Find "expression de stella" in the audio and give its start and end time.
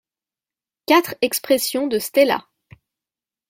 1.21-2.47